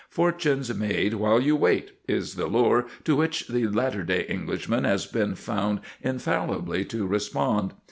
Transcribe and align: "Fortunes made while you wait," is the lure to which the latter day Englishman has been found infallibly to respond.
"Fortunes 0.09 0.73
made 0.73 1.13
while 1.13 1.39
you 1.39 1.55
wait," 1.55 1.91
is 2.07 2.33
the 2.33 2.47
lure 2.47 2.87
to 3.03 3.15
which 3.15 3.47
the 3.47 3.67
latter 3.67 4.01
day 4.01 4.21
Englishman 4.23 4.83
has 4.83 5.05
been 5.05 5.35
found 5.35 5.79
infallibly 6.01 6.83
to 6.85 7.05
respond. 7.05 7.75